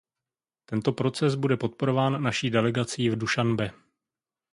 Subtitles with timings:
[0.65, 3.71] Tento proces bude podporován naší delegací v Dušanbe.